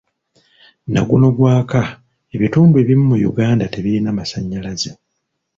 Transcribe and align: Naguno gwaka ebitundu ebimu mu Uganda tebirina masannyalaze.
Naguno 0.93 1.27
gwaka 1.37 1.81
ebitundu 2.35 2.75
ebimu 2.83 3.05
mu 3.11 3.17
Uganda 3.31 3.65
tebirina 3.73 4.09
masannyalaze. 4.17 4.91